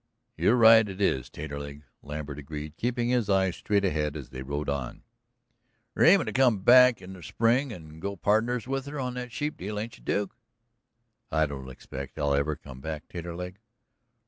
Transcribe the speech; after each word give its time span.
"You're 0.35 0.55
right 0.55 0.89
it 0.89 0.99
is, 0.99 1.29
Taterleg," 1.29 1.83
Lambert 2.01 2.39
agreed, 2.39 2.75
keeping 2.75 3.09
his 3.09 3.29
eyes 3.29 3.55
straight 3.55 3.85
ahead 3.85 4.17
as 4.17 4.29
they 4.31 4.41
rode 4.41 4.67
on. 4.67 5.03
"You're 5.93 6.05
aimin' 6.05 6.25
to 6.25 6.33
come 6.33 6.57
back 6.63 7.03
in 7.03 7.13
the 7.13 7.21
spring 7.21 7.71
and 7.71 8.01
go 8.01 8.15
pardners 8.15 8.67
with 8.67 8.87
her 8.87 8.99
on 8.99 9.13
the 9.13 9.29
sheep 9.29 9.57
deal, 9.57 9.77
ain't 9.77 9.99
you, 9.99 10.03
Duke?" 10.03 10.35
"I 11.31 11.45
don't 11.45 11.69
expect 11.69 12.17
I'll 12.17 12.33
ever 12.33 12.55
come 12.55 12.81
back, 12.81 13.09
Taterleg." 13.09 13.59